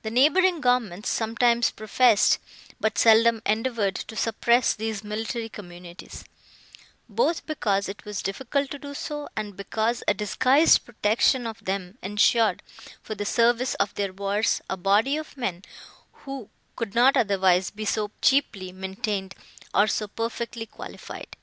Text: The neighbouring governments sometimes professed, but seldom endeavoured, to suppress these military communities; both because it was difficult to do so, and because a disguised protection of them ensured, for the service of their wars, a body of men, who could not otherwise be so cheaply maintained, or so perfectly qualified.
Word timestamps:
The 0.00 0.10
neighbouring 0.10 0.62
governments 0.62 1.10
sometimes 1.10 1.70
professed, 1.70 2.38
but 2.80 2.96
seldom 2.96 3.42
endeavoured, 3.44 3.96
to 3.96 4.16
suppress 4.16 4.72
these 4.72 5.04
military 5.04 5.50
communities; 5.50 6.24
both 7.06 7.44
because 7.44 7.86
it 7.86 8.02
was 8.06 8.22
difficult 8.22 8.70
to 8.70 8.78
do 8.78 8.94
so, 8.94 9.28
and 9.36 9.58
because 9.58 10.02
a 10.08 10.14
disguised 10.14 10.86
protection 10.86 11.46
of 11.46 11.62
them 11.62 11.98
ensured, 12.02 12.62
for 13.02 13.14
the 13.14 13.26
service 13.26 13.74
of 13.74 13.94
their 13.94 14.14
wars, 14.14 14.62
a 14.70 14.78
body 14.78 15.18
of 15.18 15.36
men, 15.36 15.62
who 16.24 16.48
could 16.74 16.94
not 16.94 17.14
otherwise 17.14 17.68
be 17.68 17.84
so 17.84 18.10
cheaply 18.22 18.72
maintained, 18.72 19.34
or 19.74 19.86
so 19.86 20.08
perfectly 20.08 20.64
qualified. 20.64 21.36